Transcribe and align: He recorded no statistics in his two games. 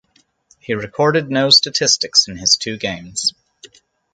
He 0.57 0.73
recorded 0.73 1.29
no 1.29 1.51
statistics 1.51 2.27
in 2.27 2.37
his 2.37 2.57
two 2.57 2.75
games. 2.75 3.35